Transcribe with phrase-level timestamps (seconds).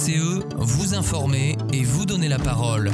[0.00, 2.90] VCE, vous informer et vous donner la parole.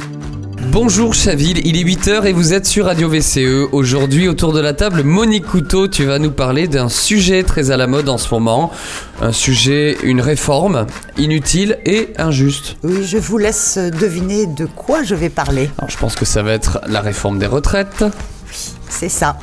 [0.72, 3.68] Bonjour Chaville, il est 8h et vous êtes sur Radio VCE.
[3.70, 7.76] Aujourd'hui, autour de la table, Monique Couteau, tu vas nous parler d'un sujet très à
[7.76, 8.72] la mode en ce moment.
[9.20, 10.86] Un sujet, une réforme
[11.16, 12.76] inutile et injuste.
[12.82, 15.70] Oui, je vous laisse deviner de quoi je vais parler.
[15.78, 18.02] Alors, je pense que ça va être la réforme des retraites.
[18.02, 19.38] Oui, c'est ça.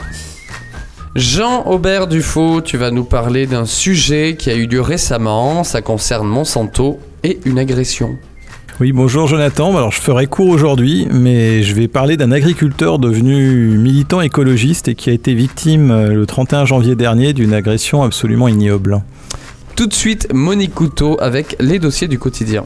[1.16, 5.64] Jean Aubert Dufaux, tu vas nous parler d'un sujet qui a eu lieu récemment.
[5.64, 8.18] Ça concerne Monsanto et une agression.
[8.80, 9.78] Oui, bonjour Jonathan.
[9.78, 14.96] Alors je ferai court aujourd'hui, mais je vais parler d'un agriculteur devenu militant écologiste et
[14.96, 19.04] qui a été victime euh, le 31 janvier dernier d'une agression absolument ignoble.
[19.76, 22.64] Tout de suite, Monique Couteau avec les dossiers du quotidien.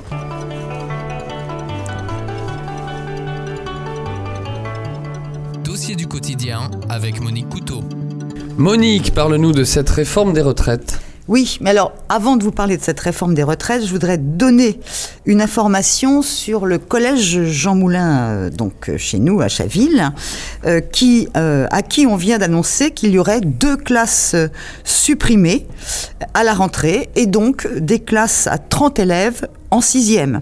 [5.65, 7.83] Dossier du quotidien avec Monique Couteau.
[8.57, 10.99] Monique, parle-nous de cette réforme des retraites.
[11.27, 14.79] Oui, mais alors, avant de vous parler de cette réforme des retraites, je voudrais donner
[15.27, 20.11] une information sur le collège Jean Moulin, euh, donc euh, chez nous, à Chaville,
[20.65, 24.35] euh, à qui on vient d'annoncer qu'il y aurait deux classes
[24.83, 25.67] supprimées
[26.33, 30.41] à la rentrée, et donc des classes à 30 élèves en sixième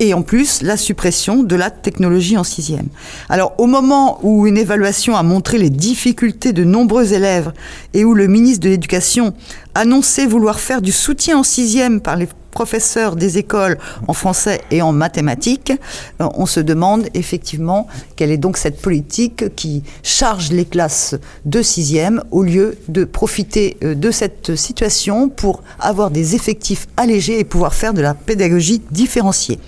[0.00, 2.88] et en plus la suppression de la technologie en sixième.
[3.28, 7.52] Alors au moment où une évaluation a montré les difficultés de nombreux élèves
[7.94, 9.34] et où le ministre de l'Éducation
[9.74, 13.76] annonçait vouloir faire du soutien en sixième par les professeurs des écoles
[14.08, 15.74] en français et en mathématiques,
[16.22, 21.60] euh, on se demande effectivement quelle est donc cette politique qui charge les classes de
[21.60, 27.44] sixième au lieu de profiter euh, de cette situation pour avoir des effectifs allégés et
[27.44, 29.58] pouvoir faire de la pédagogie différenciée.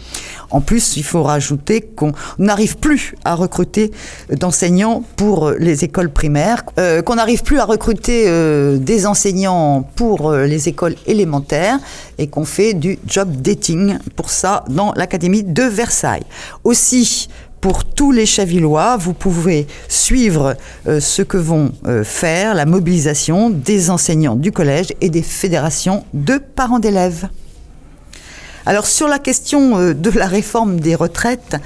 [0.51, 3.91] En plus, il faut rajouter qu'on n'arrive plus à recruter
[4.31, 10.31] d'enseignants pour les écoles primaires, euh, qu'on n'arrive plus à recruter euh, des enseignants pour
[10.31, 11.79] euh, les écoles élémentaires
[12.19, 16.25] et qu'on fait du job dating pour ça dans l'Académie de Versailles.
[16.65, 17.29] Aussi,
[17.61, 20.57] pour tous les Chavillois, vous pouvez suivre
[20.87, 21.73] ce que vont
[22.05, 27.29] faire la mobilisation des enseignants du collège et des fédérations de parents d'élèves.
[28.69, 31.57] Alors sur la question euh, de la réforme des retraites,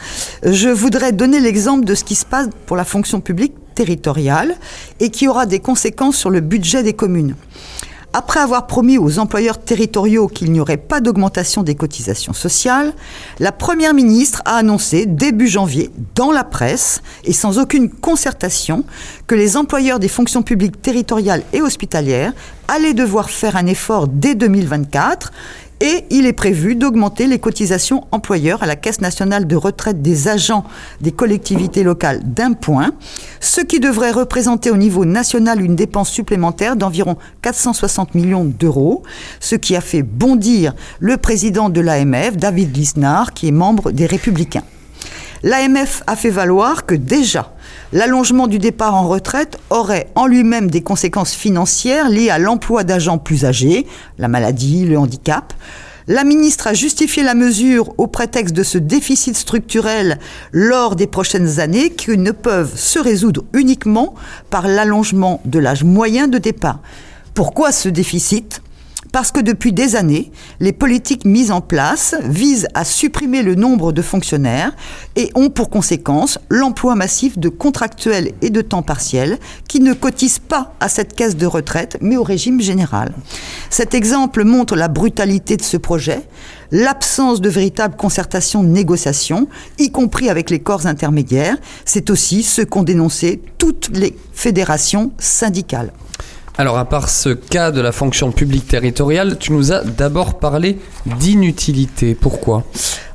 [0.45, 4.55] je voudrais donner l'exemple de ce qui se passe pour la fonction publique territoriale
[5.01, 7.35] et qui aura des conséquences sur le budget des communes.
[8.13, 12.93] Après avoir promis aux employeurs territoriaux qu'il n'y aurait pas d'augmentation des cotisations sociales,
[13.41, 18.85] la Première ministre a annoncé début janvier, dans la presse et sans aucune concertation,
[19.27, 22.33] que les employeurs des fonctions publiques territoriales et hospitalières
[22.69, 25.33] allaient devoir faire un effort dès 2024
[25.83, 30.29] et il est prévu d'augmenter les cotisations employeurs à la Caisse nationale de retraite des
[30.29, 30.65] agents
[31.01, 32.93] des collectivités locales d'un point,
[33.41, 39.03] ce qui devrait représenter au niveau national une dépense supplémentaire d'environ 460 millions d'euros,
[39.41, 44.07] ce qui a fait bondir le président de l'AMF, David Lisnard, qui est membre des
[44.07, 44.63] Républicains.
[45.43, 47.53] L'AMF a fait valoir que déjà,
[47.93, 53.19] l'allongement du départ en retraite aurait en lui-même des conséquences financières liées à l'emploi d'agents
[53.19, 53.87] plus âgés,
[54.19, 55.53] la maladie, le handicap.
[56.09, 60.19] La ministre a justifié la mesure au prétexte de ce déficit structurel
[60.51, 64.15] lors des prochaines années qui ne peuvent se résoudre uniquement
[64.51, 66.81] par l'allongement de l'âge moyen de départ.
[67.35, 68.62] Pourquoi ce déficit?
[69.13, 73.93] Parce que depuis des années, les politiques mises en place visent à supprimer le nombre
[73.93, 74.73] de fonctionnaires
[75.17, 80.39] et ont pour conséquence l'emploi massif de contractuels et de temps partiel qui ne cotisent
[80.39, 83.13] pas à cette caisse de retraite mais au régime général.
[83.69, 86.27] Cet exemple montre la brutalité de ce projet,
[86.71, 89.47] l'absence de véritable concertation, négociation,
[89.79, 91.59] y compris avec les corps intermédiaires.
[91.85, 95.93] C'est aussi ce qu'ont dénoncé toutes les fédérations syndicales.
[96.59, 100.79] Alors, à part ce cas de la fonction publique territoriale, tu nous as d'abord parlé
[101.07, 102.15] d'inutilité.
[102.15, 102.65] Pourquoi?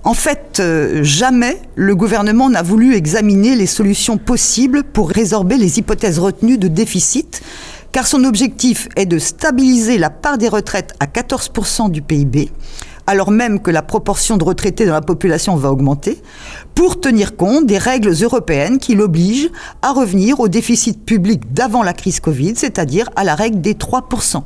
[0.04, 5.78] En fait, euh, jamais le gouvernement n'a voulu examiner les solutions possibles pour résorber les
[5.78, 7.44] hypothèses retenues de déficit,
[7.92, 12.50] car son objectif est de stabiliser la part des retraites à 14% du PIB
[13.08, 16.22] alors même que la proportion de retraités dans la population va augmenter,
[16.76, 19.50] pour tenir compte des règles européennes qui l'obligent
[19.82, 24.44] à revenir au déficit public d'avant la crise Covid, c'est-à-dire à la règle des 3%.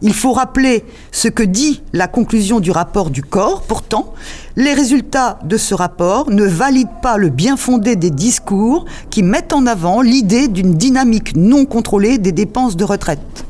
[0.00, 3.62] Il faut rappeler ce que dit la conclusion du rapport du corps.
[3.62, 4.14] Pourtant,
[4.54, 9.52] les résultats de ce rapport ne valident pas le bien fondé des discours qui mettent
[9.52, 13.44] en avant l'idée d'une dynamique non contrôlée des dépenses de retraite.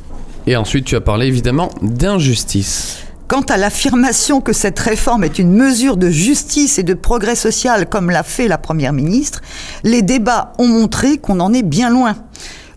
[0.47, 3.08] Et ensuite, tu as parlé évidemment d'injustice.
[3.29, 7.87] Quant à l'affirmation que cette réforme est une mesure de justice et de progrès social,
[7.87, 9.43] comme l'a fait la Première ministre,
[9.85, 12.17] les débats ont montré qu'on en est bien loin.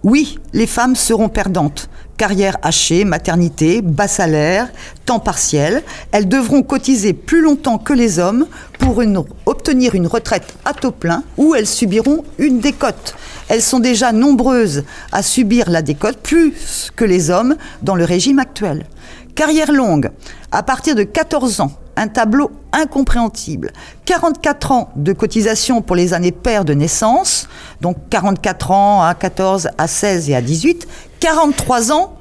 [0.04, 1.90] Oui, les femmes seront perdantes,
[2.22, 4.70] Carrière hachée, maternité, bas salaire,
[5.08, 5.82] temps partiel.
[6.12, 8.46] Elles devront cotiser plus longtemps que les hommes
[8.78, 9.02] pour
[9.48, 13.16] obtenir une retraite à taux plein ou elles subiront une décote.
[13.50, 18.38] Elles sont déjà nombreuses à subir la décote plus que les hommes dans le régime
[18.38, 18.86] actuel.
[19.34, 20.12] Carrière longue,
[20.52, 23.72] à partir de 14 ans, un tableau incompréhensible.
[24.06, 27.48] 44 ans de cotisation pour les années paires de naissance,
[27.82, 30.88] donc 44 ans à 14, à 16 et à 18,
[31.22, 32.16] 43 ans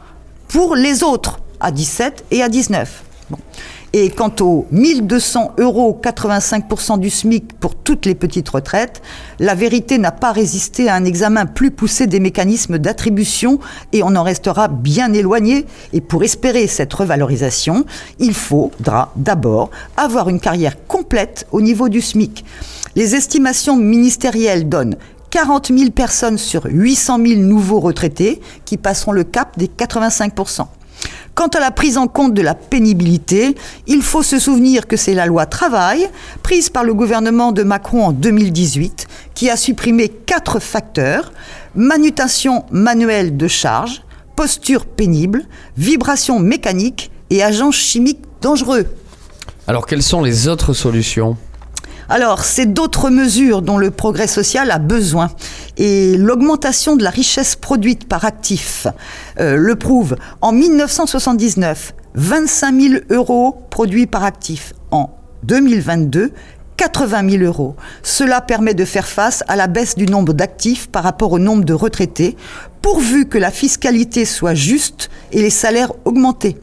[0.48, 3.02] pour les autres, à 17 et à 19.
[3.94, 9.00] Et quant aux 1200 euros, 85% du SMIC pour toutes les petites retraites,
[9.38, 13.58] la vérité n'a pas résisté à un examen plus poussé des mécanismes d'attribution
[13.94, 15.64] et on en restera bien éloigné.
[15.94, 17.86] Et pour espérer cette revalorisation,
[18.18, 22.44] il faudra d'abord avoir une carrière complète au niveau du SMIC.
[22.96, 24.96] Les estimations ministérielles donnent
[25.30, 30.66] 40 000 personnes sur 800 000 nouveaux retraités qui passeront le cap des 85%
[31.34, 33.56] Quant à la prise en compte de la pénibilité,
[33.86, 36.08] il faut se souvenir que c'est la loi travail,
[36.42, 41.32] prise par le gouvernement de Macron en 2018, qui a supprimé quatre facteurs,
[41.74, 44.02] manutention manuelle de charge,
[44.36, 45.44] posture pénible,
[45.76, 48.86] vibration mécanique et agents chimiques dangereux.
[49.66, 51.36] Alors quelles sont les autres solutions?
[52.10, 55.30] Alors, c'est d'autres mesures dont le progrès social a besoin.
[55.76, 58.88] Et l'augmentation de la richesse produite par actif
[59.38, 60.16] euh, le prouve.
[60.40, 64.72] En 1979, 25 000 euros produits par actif.
[64.90, 65.10] En
[65.44, 66.32] 2022,
[66.76, 67.76] 80 000 euros.
[68.02, 71.64] Cela permet de faire face à la baisse du nombre d'actifs par rapport au nombre
[71.64, 72.36] de retraités,
[72.82, 76.56] pourvu que la fiscalité soit juste et les salaires augmentés.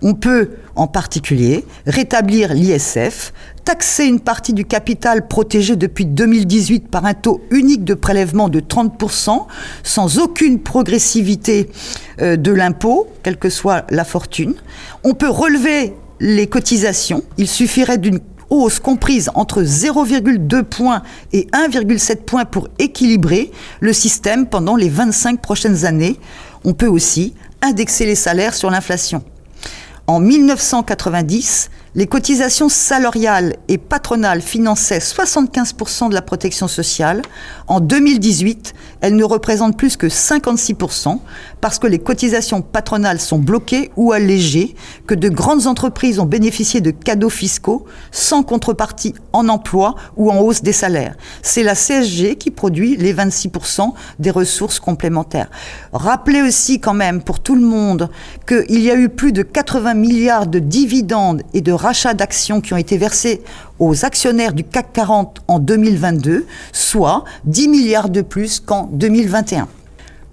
[0.00, 3.32] On peut en particulier rétablir l'ISF,
[3.66, 8.60] taxer une partie du capital protégé depuis 2018 par un taux unique de prélèvement de
[8.60, 9.44] 30%,
[9.82, 11.68] sans aucune progressivité
[12.22, 14.54] euh, de l'impôt, quelle que soit la fortune.
[15.02, 17.24] On peut relever les cotisations.
[17.38, 18.20] Il suffirait d'une
[18.50, 21.02] hausse comprise entre 0,2 points
[21.32, 26.20] et 1,7 points pour équilibrer le système pendant les 25 prochaines années.
[26.64, 29.24] On peut aussi indexer les salaires sur l'inflation.
[30.06, 37.22] En 1990, les cotisations salariales et patronales finançaient 75% de la protection sociale.
[37.68, 41.18] En 2018, elles ne représentent plus que 56%
[41.62, 44.74] parce que les cotisations patronales sont bloquées ou allégées,
[45.06, 50.40] que de grandes entreprises ont bénéficié de cadeaux fiscaux sans contrepartie en emploi ou en
[50.40, 51.16] hausse des salaires.
[51.40, 55.50] C'est la CSG qui produit les 26% des ressources complémentaires.
[55.94, 58.10] Rappelez aussi quand même pour tout le monde
[58.46, 62.74] qu'il y a eu plus de 80 milliards de dividendes et de rachats d'actions qui
[62.74, 63.42] ont été versés
[63.78, 69.68] aux actionnaires du CAC 40 en 2022, soit 10 milliards de plus qu'en 2021.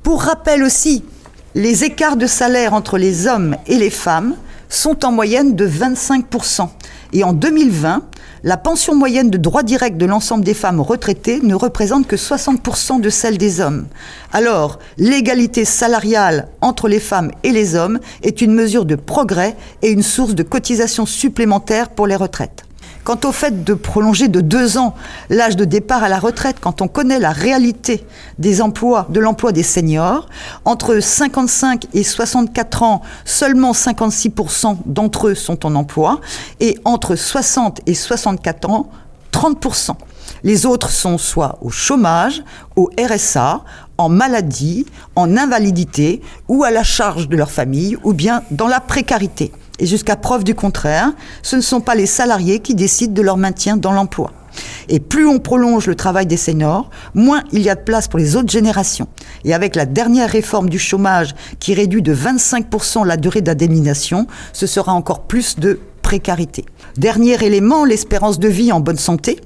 [0.02, 1.06] Pour rappel aussi,
[1.54, 4.36] les écarts de salaire entre les hommes et les femmes
[4.74, 6.70] sont en moyenne de 25%.
[7.14, 8.04] Et en 2020,
[8.44, 13.00] la pension moyenne de droit direct de l'ensemble des femmes retraitées ne représente que 60%
[13.00, 13.88] de celle des hommes.
[14.34, 19.92] Alors, l'égalité salariale entre les femmes et les hommes est une mesure de progrès et
[19.92, 22.66] une source de cotisation supplémentaire pour les retraites.
[23.04, 24.96] Quant au fait de prolonger de deux ans
[25.30, 28.06] l'âge de départ à la retraite, quand on connaît la réalité
[28.40, 30.30] des emplois, de l'emploi des seniors,
[30.64, 36.22] entre 55 et 64 ans, seulement 56% d'entre eux sont en emploi,
[36.62, 38.90] et entre 60 et 64 ans,
[39.34, 39.96] 30%.
[40.46, 42.42] Les autres sont soit au chômage,
[42.78, 43.64] au RSA,
[43.98, 44.86] en maladie,
[45.18, 49.52] en invalidité, ou à la charge de leur famille, ou bien dans la précarité.
[49.80, 51.12] Et jusqu'à preuve du contraire,
[51.42, 54.32] ce ne sont pas les salariés qui décident de leur maintien dans l'emploi.
[54.88, 58.20] Et plus on prolonge le travail des seniors, moins il y a de place pour
[58.20, 59.08] les autres générations.
[59.46, 64.68] Et avec la dernière réforme du chômage qui réduit de 25% la durée d'indemnisation, ce
[64.68, 66.66] sera encore plus de précarité.
[66.98, 69.40] Dernier élément, l'espérance de vie en bonne santé.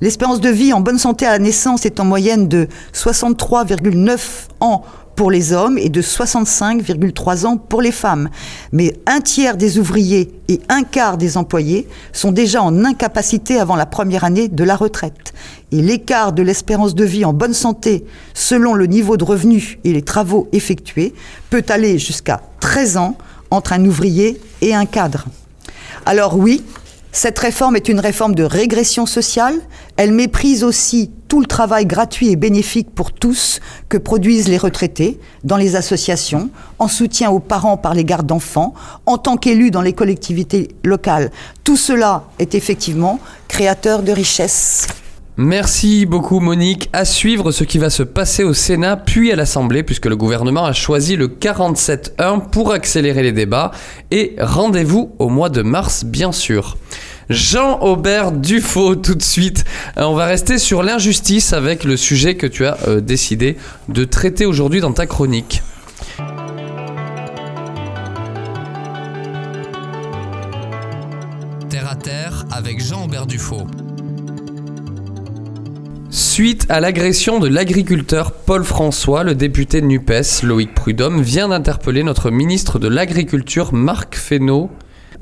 [0.00, 4.18] L'espérance de vie en bonne santé à la naissance est en moyenne de 63,9
[4.60, 4.82] ans
[5.22, 8.28] pour les hommes et de 65,3 ans pour les femmes.
[8.72, 13.76] Mais un tiers des ouvriers et un quart des employés sont déjà en incapacité avant
[13.76, 15.32] la première année de la retraite.
[15.70, 19.92] Et l'écart de l'espérance de vie en bonne santé, selon le niveau de revenu et
[19.92, 21.14] les travaux effectués,
[21.50, 23.16] peut aller jusqu'à 13 ans
[23.52, 25.26] entre un ouvrier et un cadre.
[26.04, 26.64] Alors oui,
[27.14, 29.60] cette réforme est une réforme de régression sociale.
[29.98, 35.20] Elle méprise aussi tout le travail gratuit et bénéfique pour tous que produisent les retraités
[35.44, 38.72] dans les associations, en soutien aux parents par les gardes d'enfants,
[39.04, 41.30] en tant qu'élus dans les collectivités locales.
[41.64, 44.86] Tout cela est effectivement créateur de richesses.
[45.38, 46.90] Merci beaucoup Monique.
[46.92, 50.66] À suivre ce qui va se passer au Sénat puis à l'Assemblée puisque le gouvernement
[50.66, 53.70] a choisi le 47.1 pour accélérer les débats
[54.10, 56.76] et rendez-vous au mois de mars bien sûr.
[57.30, 59.64] Jean-Aubert Dufaux tout de suite.
[59.96, 63.56] Euh, on va rester sur l'injustice avec le sujet que tu as euh, décidé
[63.88, 65.62] de traiter aujourd'hui dans ta chronique.
[71.70, 73.66] Terre à terre avec Jean-Aubert Dufaux.
[76.14, 82.02] Suite à l'agression de l'agriculteur Paul François, le député de NUPES, Loïc Prudhomme, vient d'interpeller
[82.02, 84.68] notre ministre de l'Agriculture, Marc Fesneau,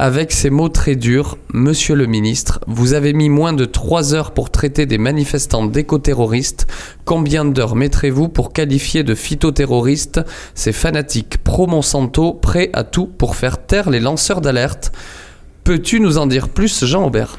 [0.00, 1.38] avec ces mots très durs.
[1.54, 6.66] Monsieur le ministre, vous avez mis moins de 3 heures pour traiter des manifestants d'éco-terroristes.
[7.04, 10.20] Combien d'heures mettrez-vous pour qualifier de phytoterroristes
[10.56, 14.90] ces fanatiques pro-Monsanto prêts à tout pour faire taire les lanceurs d'alerte?
[15.64, 17.36] Peux-tu nous en dire plus, Jean-Aubert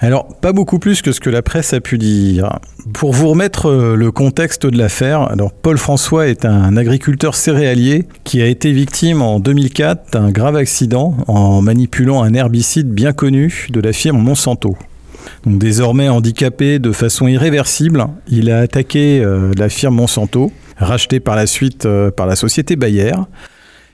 [0.00, 2.58] Alors, pas beaucoup plus que ce que la presse a pu dire.
[2.92, 8.42] Pour vous remettre euh, le contexte de l'affaire, Paul François est un agriculteur céréalier qui
[8.42, 13.80] a été victime en 2004 d'un grave accident en manipulant un herbicide bien connu de
[13.80, 14.76] la firme Monsanto.
[15.46, 21.46] Désormais handicapé de façon irréversible, il a attaqué euh, la firme Monsanto, rachetée par la
[21.46, 23.12] suite euh, par la société Bayer.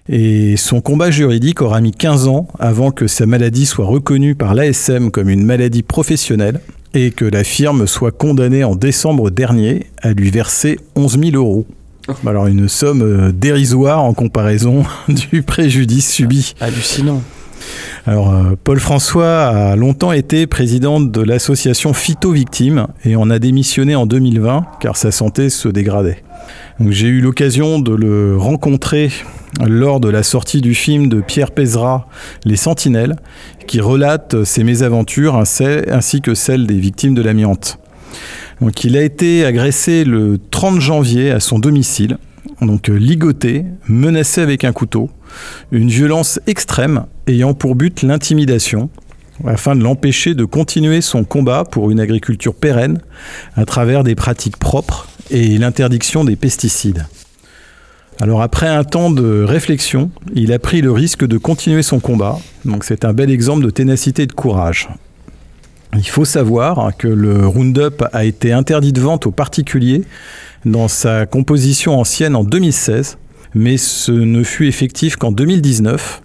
[0.09, 4.55] Et son combat juridique aura mis 15 ans avant que sa maladie soit reconnue par
[4.55, 6.61] l'ASM comme une maladie professionnelle
[6.95, 11.67] et que la firme soit condamnée en décembre dernier à lui verser 11 000 euros.
[12.25, 16.55] Alors une somme euh, dérisoire en comparaison du préjudice subi.
[16.61, 17.23] Hallucinant.
[18.07, 23.39] Alors, euh, Paul François a longtemps été président de l'association Phyto Victimes et en a
[23.39, 26.23] démissionné en 2020 car sa santé se dégradait.
[26.89, 29.11] J'ai eu l'occasion de le rencontrer
[29.67, 32.07] lors de la sortie du film de Pierre Pézra,
[32.45, 33.17] Les Sentinelles,
[33.67, 37.79] qui relate ses mésaventures ainsi que celles des victimes de l'amiante.
[38.61, 42.19] Donc, il a été agressé le 30 janvier à son domicile,
[42.61, 45.11] donc ligoté, menacé avec un couteau,
[45.73, 48.91] une violence extrême ayant pour but l'intimidation,
[49.45, 53.01] afin de l'empêcher de continuer son combat pour une agriculture pérenne
[53.55, 57.07] à travers des pratiques propres et l'interdiction des pesticides.
[58.19, 62.39] Alors après un temps de réflexion, il a pris le risque de continuer son combat,
[62.65, 64.89] donc c'est un bel exemple de ténacité et de courage.
[65.95, 70.03] Il faut savoir que le Roundup a été interdit de vente aux particuliers
[70.65, 73.19] dans sa composition ancienne en 2016,
[73.55, 76.23] mais ce ne fut effectif qu'en 2019.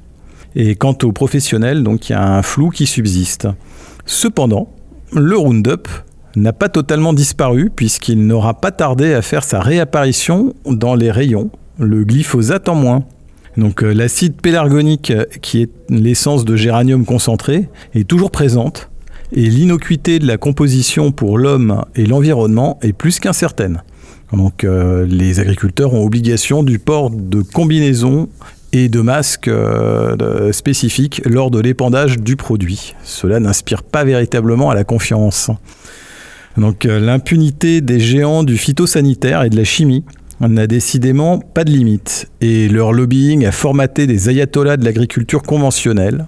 [0.55, 3.47] Et quant aux professionnels, donc il y a un flou qui subsiste.
[4.05, 4.69] Cependant,
[5.13, 5.87] le Roundup
[6.35, 11.51] n'a pas totalement disparu puisqu'il n'aura pas tardé à faire sa réapparition dans les rayons,
[11.77, 13.03] le glyphosate en moins.
[13.57, 18.89] Donc euh, l'acide pélargonique, qui est l'essence de géranium concentré, est toujours présente
[19.33, 23.83] et l'innocuité de la composition pour l'homme et l'environnement est plus qu'incertaine.
[24.33, 28.29] Donc euh, les agriculteurs ont obligation du port de combinaisons
[28.73, 32.95] et de masques euh, spécifiques lors de l'épandage du produit.
[33.03, 35.51] Cela n'inspire pas véritablement à la confiance.
[36.57, 40.03] Donc euh, l'impunité des géants du phytosanitaire et de la chimie
[40.39, 42.29] n'a décidément pas de limite.
[42.41, 46.25] Et leur lobbying a formaté des ayatollahs de l'agriculture conventionnelle.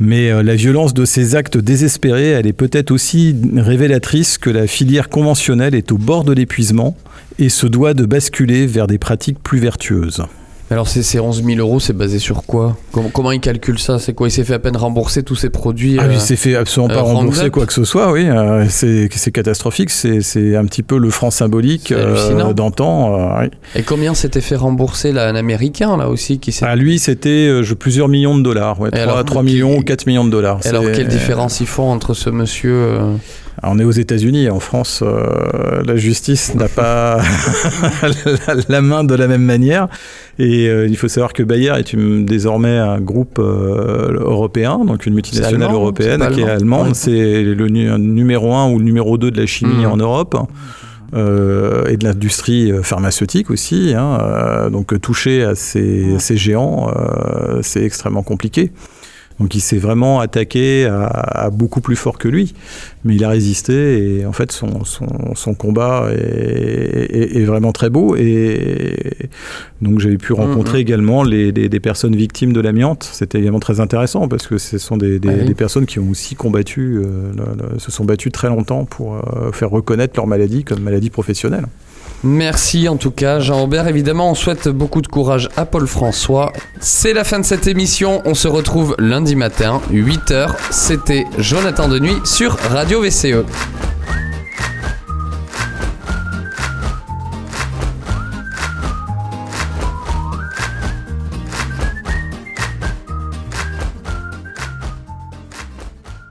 [0.00, 4.66] Mais euh, la violence de ces actes désespérés, elle est peut-être aussi révélatrice que la
[4.66, 6.96] filière conventionnelle est au bord de l'épuisement
[7.38, 10.24] et se doit de basculer vers des pratiques plus vertueuses.
[10.72, 12.76] Alors ces, ces 11 000 euros, c'est basé sur quoi?
[12.92, 13.98] Comment, comment il calcule ça?
[13.98, 14.28] C'est quoi?
[14.28, 16.88] Il s'est fait à peine rembourser tous ses produits Ah, euh, il s'est fait absolument
[16.94, 17.52] pas euh, rembourser Roundup.
[17.52, 18.26] quoi que ce soit, oui.
[18.28, 19.90] euh, c'est catastrophique.
[19.90, 23.18] C'est un petit peu le franc symbolique euh, d'antan.
[23.18, 23.50] euh, oui.
[23.76, 26.64] Et combien s'était fait rembourser là, un Américain là aussi qui s'est...
[26.64, 28.80] À lui, c'était euh, plusieurs millions de dollars.
[28.80, 30.60] Ouais, Et 3, alors, 3 qui- millions ou 4 millions de dollars.
[30.64, 33.12] Et Alors quelle différence ils font entre ce monsieur euh,
[33.60, 34.48] Alors, on est aux États-Unis.
[34.48, 37.20] En France, euh, la justice n'a pas
[38.02, 39.88] la, la main de la même manière.
[40.38, 45.06] Et euh, il faut savoir que Bayer est une- désormais un groupe euh, européen, donc
[45.06, 46.52] une multinationale allemand, européenne qui est allemand.
[46.82, 46.86] allemande.
[46.88, 46.94] Ouais.
[46.94, 49.92] C'est le nu- numéro 1 ou le numéro 2 de la chimie Mhm.
[49.92, 50.36] en Europe.
[51.14, 53.92] euh, et de l'industrie pharmaceutique aussi.
[53.94, 58.72] hein, euh, donc toucher à ces, ces géants, euh, c'est extrêmement compliqué.
[59.42, 62.54] Donc il s'est vraiment attaqué à, à beaucoup plus fort que lui,
[63.04, 67.72] mais il a résisté et en fait son, son, son combat est, est- est vraiment
[67.72, 69.28] très beau et
[69.80, 70.82] donc j'avais pu rencontrer Mhm.
[70.82, 73.08] également les, des- des personnes victimes de l'amiante.
[73.12, 75.46] C'était également très intéressant parce que ce sont des, des- Ah oui.
[75.46, 79.16] des personnes qui ont aussi combattu, euh, le- le- se sont battues très longtemps pour
[79.16, 81.66] euh, faire reconnaître leur maladie comme maladie professionnelle.
[82.24, 83.88] Merci en tout cas Jean-Aubert.
[83.88, 86.52] Évidemment, on souhaite beaucoup de courage à Paul François.
[86.80, 88.22] C'est la fin de cette émission.
[88.24, 90.48] On se retrouve lundi matin, 8h.
[90.70, 93.02] C'était Jonathan de Nuit sur Radio.
[93.02, 93.91] VCE.